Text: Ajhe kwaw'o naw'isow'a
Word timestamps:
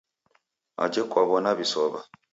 Ajhe 0.83 1.01
kwaw'o 1.11 1.37
naw'isow'a 1.43 1.99